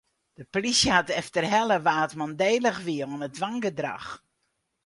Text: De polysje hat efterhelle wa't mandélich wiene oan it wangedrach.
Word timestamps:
De 0.37 0.45
polysje 0.53 0.91
hat 0.95 1.09
efterhelle 1.21 1.77
wa't 1.87 2.13
mandélich 2.19 2.79
wiene 2.85 3.11
oan 3.13 3.25
it 3.29 3.39
wangedrach. 3.41 4.09